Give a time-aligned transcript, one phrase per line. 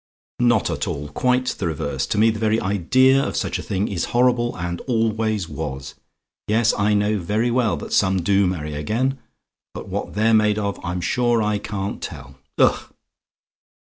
[0.39, 2.07] "Not at all; quite the reverse.
[2.07, 5.93] To me the very idea of such a thing is horrible, and always was.
[6.47, 9.19] Yes, I know very well that some do marry again
[9.75, 12.33] but what they're made of I'm sure I can't tell.
[12.57, 12.91] Ugh!